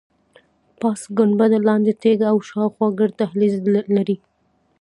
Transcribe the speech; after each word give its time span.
پاس 0.79 1.01
ګنبده، 1.17 1.57
لاندې 1.67 1.91
تیږه 2.01 2.25
او 2.31 2.37
شاخوا 2.47 2.87
ګرد 2.99 3.15
دهلیز 3.21 3.55
لري. 3.95 4.17